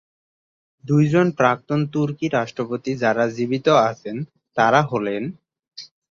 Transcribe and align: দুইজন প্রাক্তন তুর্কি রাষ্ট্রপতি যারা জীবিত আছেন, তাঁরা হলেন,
দুইজন 0.83 1.27
প্রাক্তন 1.39 1.79
তুর্কি 1.93 2.27
রাষ্ট্রপতি 2.29 2.91
যারা 3.03 3.23
জীবিত 3.37 3.67
আছেন, 3.89 4.15
তাঁরা 4.57 4.81
হলেন, 4.83 5.23